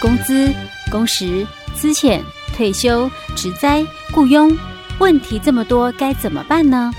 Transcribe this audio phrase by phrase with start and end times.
[0.00, 0.52] 工资、
[0.90, 2.20] 工时、资遣、
[2.54, 4.56] 退休、职灾、雇佣，
[4.98, 6.92] 问题这么多，该怎么办呢？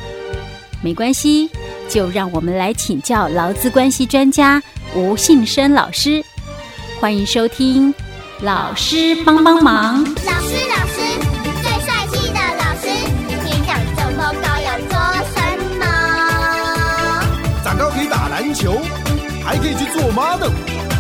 [0.82, 1.50] 没关系，
[1.90, 4.62] 就让我们来请教劳资关系专家
[4.96, 6.24] 吴信生老师。
[7.00, 7.94] 欢迎收听，
[8.42, 10.04] 老师帮帮忙。
[10.04, 11.02] 老师，老师，
[11.62, 12.88] 最帅气的老师，
[13.44, 14.94] 你长这么高要做
[15.34, 15.38] 什
[15.80, 15.86] 么？
[17.64, 18.82] 长高可以打篮球，
[19.44, 20.52] 还可以去做 model。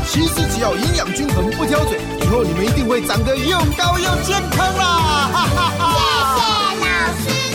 [0.08, 5.30] 其实只要营养均衡，不挑嘴，以后你们一定会长得又高又健康啦！
[5.34, 6.74] 哈哈哈。
[7.24, 7.47] 谢谢。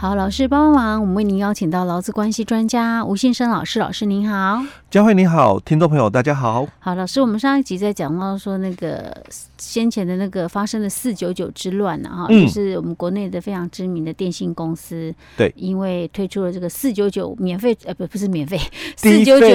[0.00, 6.64] 好，老师帮帮忙，我们为您邀请到劳资关系专家吴信生老师，老师您好，佳慧你好，听众朋友大家好。
[6.78, 9.12] 好，老师，我们上一集在讲到说那个
[9.58, 18.56] 先前的那个发生的四九九之乱呢，哈、嗯，就是我们国内的非常知名的电信公司，对，因为推出了这个四九九免费，呃，不，不是免费，
[18.94, 19.48] 四九九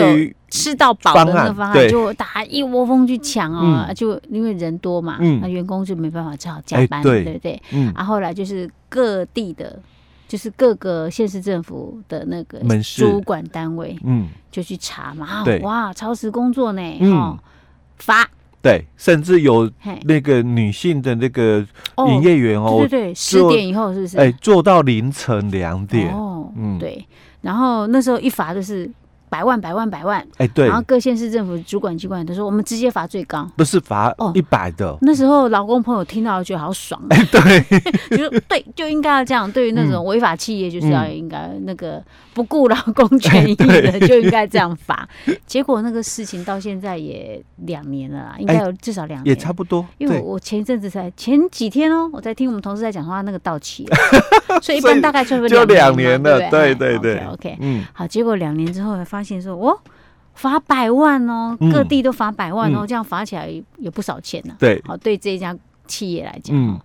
[0.50, 7.24] 吃到饱的那个方案，就大家一窝蜂去抢啊、哦嗯，就因为人多嘛，那、嗯、员工就没办法，只好加班，对。
[7.24, 7.64] 不对？
[7.72, 9.80] 嗯，然后后来就是各地的。
[10.34, 12.60] 就是各个县市政府的那个
[12.98, 17.38] 主管单位，嗯，就去查嘛，对，哇，超时工作呢，嗯，
[18.00, 18.28] 罚，
[18.60, 19.70] 对，甚至有
[20.06, 21.64] 那个女性的那个
[22.08, 24.18] 营业员哦，对对对，十点以后是不是？
[24.18, 27.08] 哎，做到凌晨两点，哦，嗯，对，
[27.42, 28.90] 然后那时候一罚就是。
[29.34, 34.32] 百万百万百万，哎，对，然后各县市政府主管机关都说，我们直接罚最高，不是罚哦。
[34.36, 34.98] 一百的、哦。
[35.02, 37.62] 那时候劳工朋友听到觉得好爽，哎，对，
[38.16, 39.52] 就对，就应该要这样。
[39.52, 42.00] 对于那种违法企业，就是要应该那个
[42.36, 45.10] 不顾劳工权益的，就应该这样罚。
[45.48, 49.84] 结果那个事情到现在也两年了啦，应该有至少两年，也差不多。
[49.98, 53.98] 因为我前一阵子才前几天哦，我在听我们同事在讲话，那个到期了，
[54.62, 57.00] 所以一般大概就两年了，对对？
[57.00, 59.80] 对，OK，嗯，好，结果两年之后发现说，哦。
[60.36, 63.48] 罚百万哦，各地都罚百万哦，嗯、这样罚起来
[63.78, 64.60] 也不少钱呢、啊。
[64.60, 66.82] 对，好，对这一家企业来讲，嗯，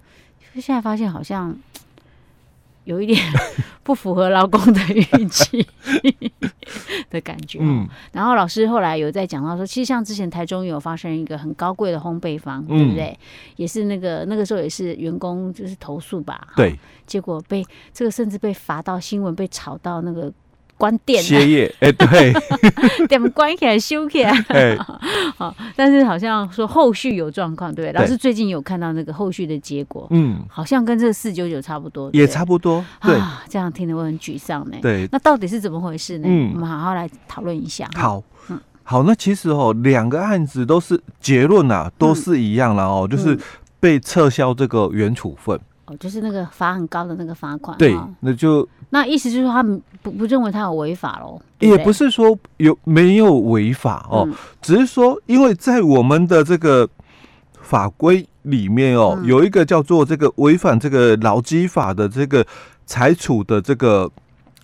[0.60, 1.56] 现在发现好像
[2.84, 3.19] 有一点
[3.82, 5.66] 不符合劳工的预期
[7.09, 7.59] 的感觉。
[7.62, 13.19] 嗯，然后老师后来有在讲到说，其实像之前台中有发生一个很高贵的烘焙坊，对不对？
[13.56, 20.31] 也是那个那个时候也是员工就是投诉吧，对，结果被这个甚至被罚到新闻被炒到那个。
[20.78, 22.33] 关店歇业，哎、欸，对，
[23.09, 24.78] 店关起来修起来，欸、
[25.37, 36.28] 好，但是好像说后续有状况，对，老师最近有看到那个后续的结果，嗯，好像跟这个四九九差不多，也差不多，对，啊、这样听得我很沮丧呢，对，那到底是怎么回事呢？
[36.31, 37.91] 嗯，我们好好来讨论一下。
[37.97, 43.37] 好，嗯，好，那其实哦，两个案子都是结论啊，都是一样了哦、嗯，就是
[43.81, 45.59] 被撤销这个原处分。
[45.88, 51.41] 哦，就是那个罚很高的那个罚款，对，那就那意思就是说他们不不认为他有违法喽？
[51.59, 56.88] 也不是说有没有违法哦、嗯，只是说因为在我们的这个
[57.60, 62.47] 法规里面哦、嗯，有一个叫做这个违反这个劳基法的这个
[62.87, 64.10] 裁处的这个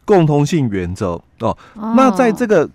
[0.05, 2.69] 共通性原则哦，哦，那在这个。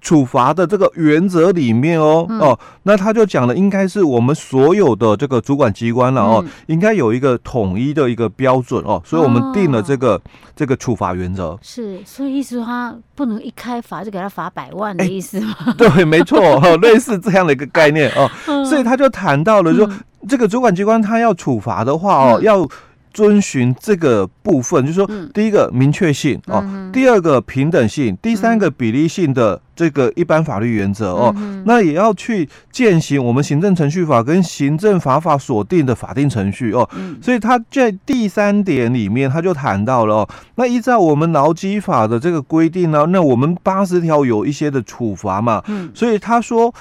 [0.00, 10.20] 处罚的这个原则里面哦、嗯、哦，那他就讲了，应该是我们所有的这个主管机关了哦、嗯，应该有一个统一的一个标准哦，所以我们定了这个、哦、
[10.56, 11.58] 这个处罚原则。
[11.62, 15.54] 是，所以意思说他不能一开罚就给他罚百万的意思吗？
[15.66, 18.64] 欸、 对，没错、哦，类似这样的一个概念哦、嗯。
[18.64, 22.68] 所以他就谈到了说，嗯、这个主管机关他要处罚的话哦，嗯、要。
[23.12, 36.88] 遵循这个部分，就是说，第一个明确性哦、嗯，第二个平等性，第三个比例性的这个一般法律原则哦、嗯，那也要去践行我们行政程序法跟行政法法所定的法定程序哦。
[37.20, 46.72] 所以他在第三点里面，他就谈到了哦，那依照我们劳基法的这个规定呢，那我们八十条有一些的处罚嘛，所以他说，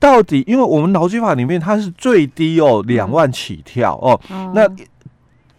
[0.00, 4.20] 到底因为我们劳基法里面它是最低哦两万起跳哦，
[4.52, 4.68] 那。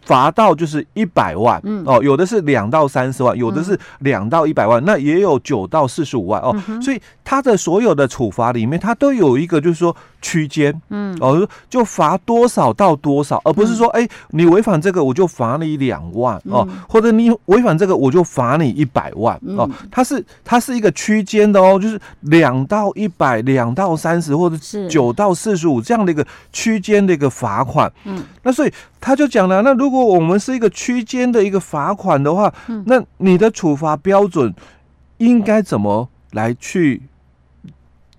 [0.08, 6.82] 罚到就是一百万、嗯、哦，有的是两到三十万，有的是两到一百万、嗯，那也有九到四十五万哦、嗯。
[6.82, 19.70] 所以他的所有的处罚里面，他都有一个就是说区间，嗯，哦，就罚多少到多少，而不是说，哎、你违反这个我就罚你两万哦、嗯，或者你违反这个我就罚你一百万、嗯、哦。
[19.92, 24.58] 它是它是一个区间的哦，就是两到一百，两到三十，或者
[24.90, 27.92] 九到四十五这样的一个区间的一个罚款。
[28.06, 28.72] 嗯，那所以。
[29.00, 32.52] 他就讲了，那如果我们是一个区间的一个罚款的话，
[32.86, 34.54] 那你的处罚标准
[35.20, 37.04] 应该怎么来去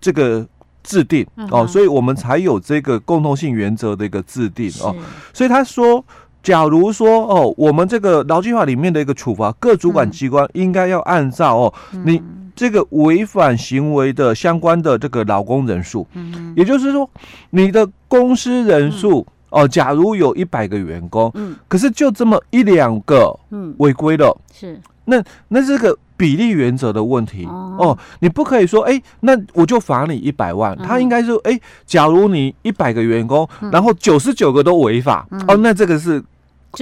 [0.01, 0.47] 这个
[0.89, 4.97] 制定哦，所以我们才有这个共同性原则的一个制定哦。
[5.35, 6.03] 所以他说，
[6.43, 11.75] 假如说哦，我们这个劳基法里面的一个处罚，各主管机关应该要按照哦，
[12.07, 12.23] 你
[12.57, 16.07] 这个违反行为的相关的这个劳工人数，
[16.57, 17.09] 也就是说，
[17.51, 19.27] 你的公司人数。
[19.51, 36.23] 哦，假如有一百个员工，嗯，可是就这么一两个，嗯，违规了，是，那那这个比例原则的问题，哦，哦，你不可以说，哎、欸，那我就罚你一百万，嗯、他应该是，哎、欸，假如你一百个员工，嗯、然后九十九个都违法，嗯、哦，那这个是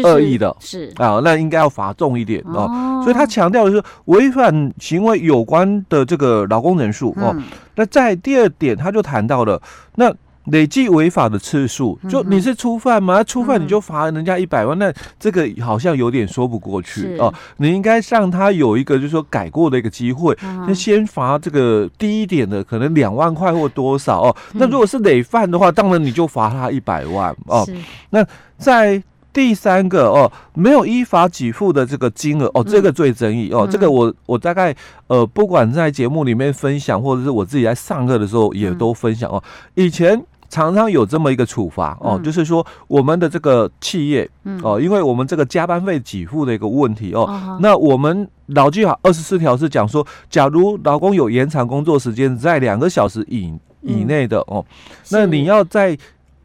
[0.02, 0.92] 恶意的，是。
[0.96, 7.42] 啊，那应该要罚重一点哦，哦，所以他强调的是违反行为有关的这个劳工人数，哦，嗯、
[7.76, 9.60] 那在第二点他就谈到了
[9.94, 10.12] 那。
[10.46, 13.22] 累计违法的次数，就你是初犯吗？
[13.24, 17.32] 初犯你就罚人家一百万，那这个好像有点说不过去哦。
[17.56, 24.36] 你应该让他有一个就是说改过的一个机会，那先罚这个低一点的，可能两万块或多少哦。
[24.52, 27.66] 那如果是累犯的话，当然你就罚他一百万哦。
[28.10, 28.24] 那
[28.56, 29.02] 在
[29.32, 33.68] 第三个哦，没有依法给付的这个金额哦，这个最争议哦。
[33.68, 34.72] 这个我我大概
[35.08, 39.42] 呃，不管在节目里面分享，或者是我自己在上课的时候也都分享哦。
[39.74, 40.22] 以前。
[40.48, 44.28] 常常有这么一个处罚哦，就是说我们的这个企业
[44.62, 53.52] 哦，因为我们这个加班费给付的一个问题哦，那我们劳基法二十四条是讲说，假如劳工有延长工作时间在两个小时以
[53.82, 54.64] 以内的哦，
[55.10, 55.96] 那你要在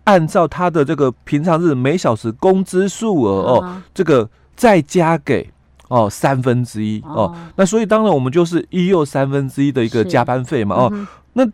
[0.04, 5.50] 按照他的这个平常日每小时工资数额哦，这个再加给
[5.88, 11.48] 哦三分之一哦，那所以当然我们就是一又三分之一的一个加班费嘛哦，那。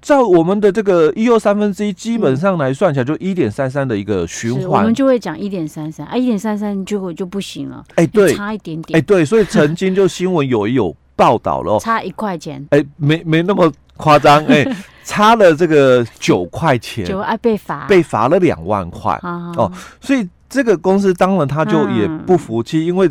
[0.00, 7.84] 照我们的这个一又三分之一，基本上来算起来就一点三三的一个循环，我们就会讲一点三三啊，一点三三就会就不行了。
[7.96, 8.96] 哎，对，差一点点。
[8.96, 12.64] 哎，对，所以曾经就新闻有有报道了， 差一块钱。
[12.70, 14.64] 哎，没没那么夸张，哎，
[15.02, 19.70] 差了这个九块钱，就爱被罚，被罚了两万块哦。
[20.00, 23.10] 所以这个公司当然他就也不服气，因为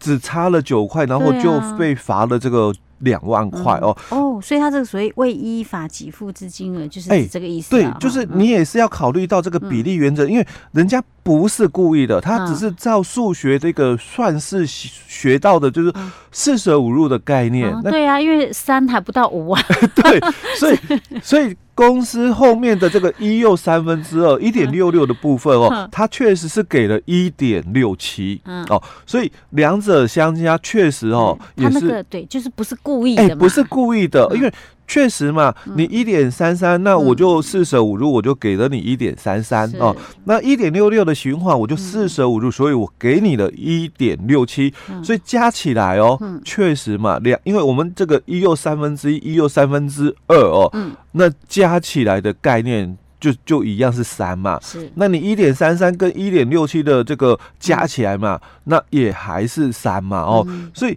[0.00, 2.74] 只差了九块，然后就被罚了这个。
[2.98, 7.90] 两万块哦、嗯、哦，所以他这个所谓未依法给付之金额，就是这个意思、啊欸。
[7.90, 15.92] 对，就是你也是要考虑到这个比例原则，嗯、因为人家不是故意的，他只是照数学这个算式学到的，就是
[16.32, 17.72] 四舍五入的概念。
[17.72, 19.64] 嗯、对啊，因为三还不到五万。
[19.94, 20.20] 对，
[20.58, 20.78] 所以
[21.22, 21.56] 所以。
[21.76, 34.54] 公司后面的这个一又三分之二，一点六六的部分哦， 它确实是给了一点六七哦，所以两者相加确实哦，也是、对，就是不是故意不是故意的，因为。
[34.86, 39.96] 确实嘛，你一点三三，那我就四舍五入，我就给了你一点三三哦。
[40.24, 50.70] 那一点六六的循环，我就四舍五入，所以我给你了一点六七，所以加起来哦，确实嘛，两，因为我们这个一又三分之一，一又三分之二哦，
[51.12, 54.60] 那加起来的概念就就一样是三嘛。
[54.60, 60.94] 是，那你一点三三跟一点六七的这个加起来嘛，那也还是三嘛哦，所以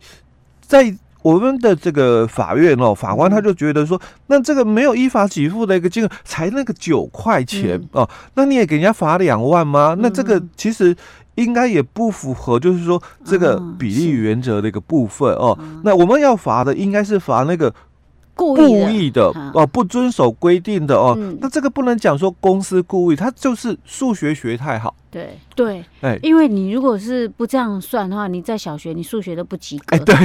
[0.59, 0.93] 在。
[1.27, 9.95] 我们的这个法院哦，法官他就觉得说，那这个没有依法给付的一个金额才那个九块钱哦，那你也给人家罚两万吗？
[9.99, 10.95] 那这个其实
[11.35, 15.57] 应该也不符合，就是说这个比例原则的一个部分哦。
[15.83, 17.73] 那我们要罚的应该是罚那个。
[18.37, 18.55] 故
[18.91, 24.93] 意的哦，不遵守规定的哦，那这个不能讲说公司故意，他就是数学学太好。
[25.09, 29.97] 对对，哎，因为你如果是不这样算的话，你在小学你数学都不及格。
[29.97, 30.15] 哎，对。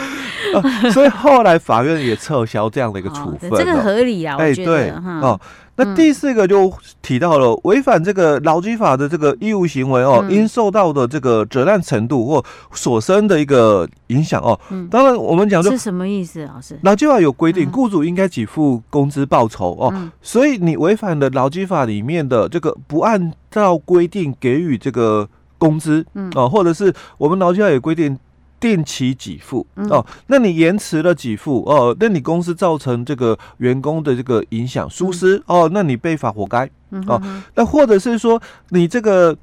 [0.92, 5.40] 所以后来法院也撤销这样的一个处分，这个合理啊，我觉得哦。
[5.78, 14.58] 那第四个就提到了违反这个劳基法的这个义务行为哦，应受到的这个责难程度或所生的一个影响哦。
[14.90, 16.78] 当然我们讲说，是什么意思，老师？
[16.80, 25.28] 劳基法有规定，雇主应该给付工资报酬哦，所以你违反了劳基法里面的这个不按照规定给予这个
[25.58, 26.02] 工资，
[26.34, 28.18] 哦，或者是我们劳基法有规定。
[28.66, 36.68] 定期给付哦，那你延迟了给付哦，那你公司造成这个员工的这个影响疏失哦，那你被罚活该
[37.06, 37.22] 哦。
[37.54, 39.36] 那或者是说你这个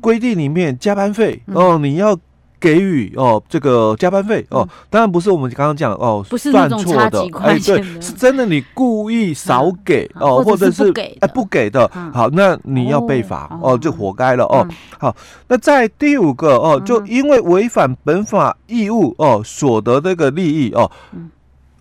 [0.00, 2.16] 规定里面加班费哦，你要。
[2.60, 14.66] 给予哦，这个加班费哦，当然不是我们刚刚讲哦，不是算错的，哎，对，是真的你故意少给哦，或者是哎不给的，好，那你要被罚哦，就活该了哦。
[14.98, 15.16] 好，
[15.48, 20.90] 那在第五个哦，就因为违反本法义务哦，所得这个利益哦。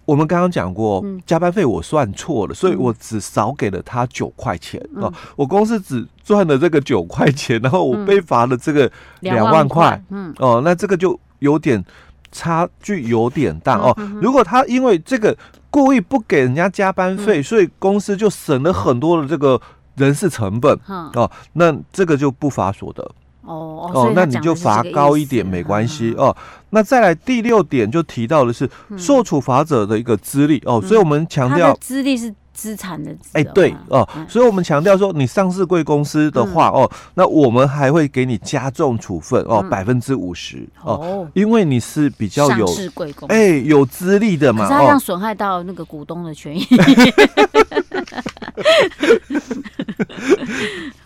[0.10, 5.14] 我们刚刚讲过，加班费我算错了，所以我只少给了他九块钱哦。
[5.36, 10.34] 我公司只赚了这个九块钱，然后我被罚了这个两万块，嗯。
[10.40, 11.86] 哦，那这个就有点
[12.32, 13.96] 差距有点大哦。
[14.20, 15.38] 如果他因为这个
[15.70, 19.62] 故意不给人家加班费，所以公司就省了很多的这个
[19.96, 20.76] 人事成本
[21.14, 23.12] 哦，那这个就不罚所得
[23.50, 26.36] 哦哦，那你就罚高一点没关系哦。
[26.70, 32.34] 那再来第六点就提到的是受处罚者的一个资历哦，所以我们强调资历是。
[32.52, 46.68] 资产的哎，对哦，所以我们强调说，你上市贵公司的话哦，那我们还会给你加重处分哦，百分之五十哦，因为你是比较有上市柜公司哎有资历的嘛，可是他这样损害到那个股东的权益。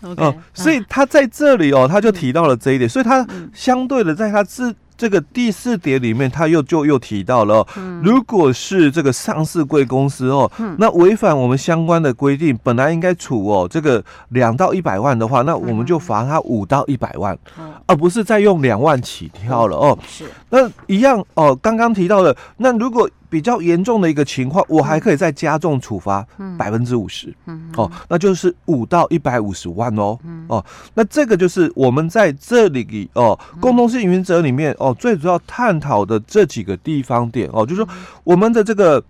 [0.16, 4.74] 哦，所以他在这里哦，他就提到了这一点，所以他相对的在他自。
[4.96, 7.66] 这个第四点里面，他又就又提到了，
[8.00, 10.48] 如果是这个上市贵公司哦，
[10.78, 17.36] 那违反我们相关的规定，本来应该处哦这个两到一百万的话，那我们就罚他五到一百万，
[17.86, 19.98] 而不是再用两万起跳了哦。
[20.06, 23.10] 是，那一样哦，刚刚提到的，那如果。
[23.34, 26.24] 比较严重的一个情况，我还可以再加重处罚
[26.56, 27.34] 百分之五十，
[27.76, 30.64] 哦，那就是五到一百五十万哦，哦，
[30.94, 37.88] 那这个就是我们在这里哦，共同性原则里面哦，最主要探讨的这几个地方点哦，就是说
[38.22, 39.02] 我们的这个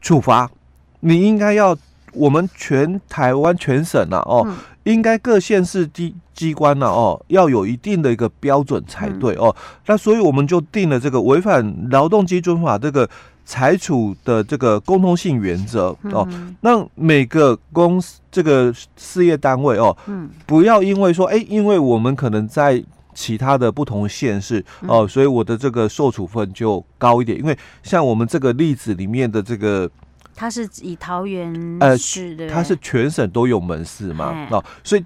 [0.00, 0.50] 处罚，
[0.98, 1.76] 你应该要
[2.14, 4.44] 我们全台湾全省呐哦，
[4.82, 9.54] 应该各县市机机关呐哦，要有一定的一个标准才对哦，
[9.86, 13.08] 那所以我们就定了这个违反劳动基准法这个。
[13.48, 16.28] 裁处的这个共通性原则哦，
[16.60, 19.96] 那每个公司这个事业单位哦，
[20.44, 27.38] 不要因为说哎，因为我们可能在其他的不同县市哦，所以我的这个受处分就高一点。
[27.38, 29.90] 因为像我们这个例子里面的这个，
[30.36, 35.02] 它是以桃园呃市的，它是全省都有门市嘛哦，所以。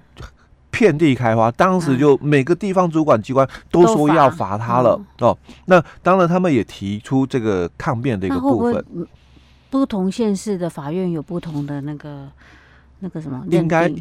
[0.73, 5.37] 遍地开花，当时就每个地方主管机关都说要罚他了哦。
[5.65, 8.83] 那当然，他们也提出这个抗辩的一个部分。
[9.69, 12.27] 不同县市的法院有不同的那个
[12.99, 13.43] 那个什么？
[13.51, 13.91] 应该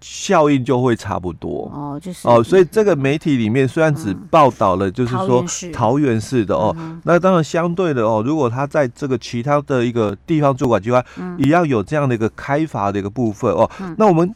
[0.00, 1.98] 效应就会差不多哦。
[2.00, 5.42] 就是哦，所以这个媒体里面虽然只报道了，就是说
[5.72, 11.02] 桃园市的哦，那当然相对的哦，如果他在这个其他的一个地方主管机关
[11.38, 14.34] 也要有这样的一个开罚的一个部分哦，那我们。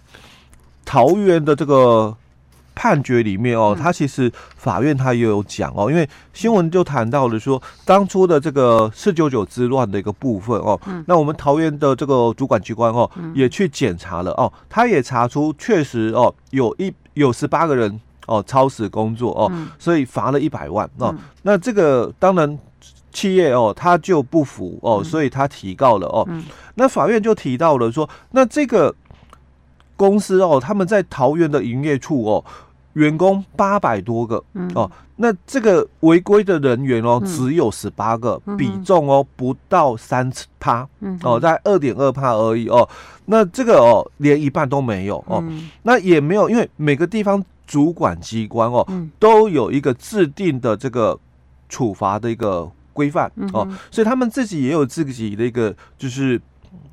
[0.92, 2.14] 桃园的这个
[2.74, 21.14] 判决里面哦，他其实法院他也有讲哦，因为新闻就谈到了说，当初的这个四九九之乱的一个部分哦，那我们桃园的这个主管机关哦，也去检查了哦，他也查出确实哦，有一有十八个人哦超时工作哦，所以罚了一百万哦。
[21.40, 22.58] 那这个当然
[23.10, 26.28] 企业哦，他就不服哦，所以他提告了哦。
[26.74, 28.94] 那法院就提到了说，那这个。
[30.02, 32.44] 公司哦，他们在桃园的营业处哦，
[32.94, 34.42] 员工八百多个。
[34.74, 40.28] 哦，那这个违规的人员哦，只有十八个，比重哦不到三
[40.58, 40.88] 趴。
[41.22, 42.88] 哦，在二点二趴而已哦。
[43.26, 45.40] 那这个哦，连一半都没有哦，
[45.84, 48.84] 那也没有，因为每个地方主管机关哦，
[49.20, 51.16] 都有一个制定的这个
[51.68, 56.40] 处罚的一个规范哦，所以他们自己也有自己的一个就是。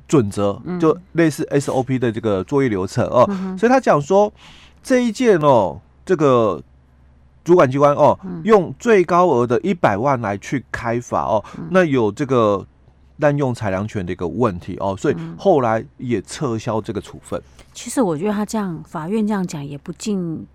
[0.06, 3.24] 准则就类似 SOP 的这个作业流程哦，
[3.58, 4.32] 所以他讲说
[4.82, 6.62] 这一件哦，这个
[7.44, 12.66] 主管机关哦，用最高额的一百万来去开罚哦，那有这个
[13.18, 17.40] 滥用裁量权的一个问题哦，所以后来也撤销这个处分。
[17.72, 20.46] 其实我觉得他这样，法院这样讲也不尽。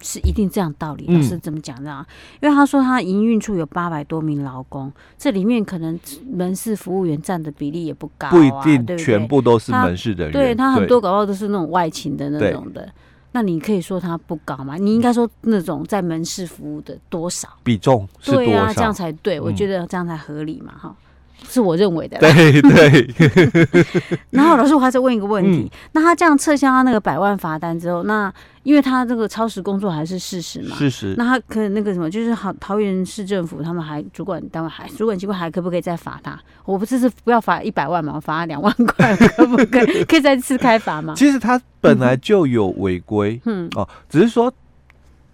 [0.00, 2.06] 是一定这样道理，老师怎么讲的啊？
[2.40, 5.98] 因为他说他营运处有八百多名劳工，这里面可能
[6.32, 10.32] 门市服务员占的比例也不高，啊，不一定全部都是门市的人。
[10.32, 12.88] 对他很多搞不好都是那种外勤的那种的。
[13.32, 14.76] 那你可以说他不高吗？
[14.76, 18.46] 你应该说那种在门市服务的多少比重是多少？
[18.46, 20.96] 对啊，这样才对，我觉得这样才合理嘛，哈。
[21.48, 22.18] 是我认为的。
[22.18, 23.14] 对对。
[24.30, 28.32] 然后老师，我还在问一个问题：嗯、那他这样撤销他那个百万罚单之后，那
[28.62, 30.76] 因为他这个超时工作还是事实嘛？
[30.76, 31.14] 事实。
[31.16, 36.38] 那他可以那个什么，就是好桃园市政府他们还主管单位还主管机关还可不可以再罚他？
[36.64, 40.04] 我不是是不要罚一百万嘛，我罚他两万块，可不可以？
[40.04, 41.14] 可以再次开罚吗？
[41.16, 44.52] 其实他本来就有违规，嗯哦，只是说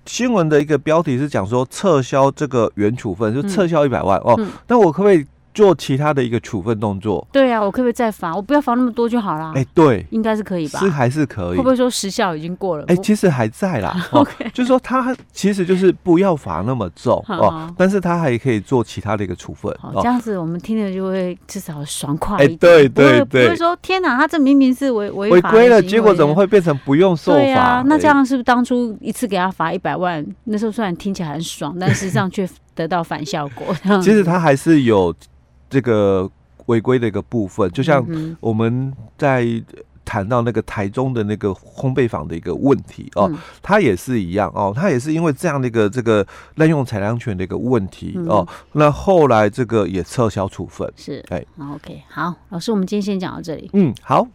[0.06, 4.48] 新闻的一个标题是讲说撤销这个原处分，就撤销一百万、嗯、哦。
[4.68, 5.26] 那我可不可以？
[5.56, 8.36] 做其他的一个处分动作，对啊，我可不可以再罚？
[8.36, 9.52] 我不要罚那么多就好了。
[9.54, 10.78] 哎，对，应该是可以吧？
[10.78, 11.56] 是还是可以？
[11.56, 12.84] 会不会说时效已经过了？
[12.88, 13.96] 哎，其实还在啦。
[14.12, 19.74] OK，就是说他其实就是不要罚那么重哦，但是他还可以做其他的一个处分。
[19.94, 22.58] 这样子我们听了就会至少爽快一点。
[22.58, 27.38] 对对对，不会说天哪，他这明明是违违违规了，结果怎么会变成不用受罚？
[27.38, 30.22] 对啊，那这样是不是当初一次给他罚一百万？
[30.44, 33.74] 那时候虽然听起来很爽，但实际上却得到反效果。
[34.02, 35.14] 其实他还是有
[35.68, 36.30] 这个
[36.66, 38.06] 违规的一个部分，就像
[38.40, 39.62] 我们在。
[40.08, 43.28] 谈到那个台中的那个烘焙坊的一个问题哦，
[43.60, 50.88] 他、嗯、也是一样哦，他也是因为这样的一个这个滥用裁量权的一个问题、嗯、哦，那后来这个也撤销处分。
[50.94, 53.68] 是，哎，OK，好，老师，我们今天先讲到这里。
[53.72, 54.28] 嗯，好。